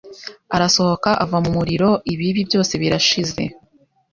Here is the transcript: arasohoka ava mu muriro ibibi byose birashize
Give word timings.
arasohoka 0.55 1.09
ava 1.23 1.37
mu 1.45 1.51
muriro 1.57 1.89
ibibi 2.13 2.41
byose 2.47 2.73
birashize 2.81 3.41